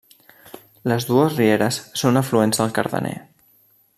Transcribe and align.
Les 0.91 1.05
dues 1.09 1.35
rieres 1.41 1.79
són 2.03 2.19
afluents 2.23 2.63
del 2.63 2.75
Cardener. 2.79 3.17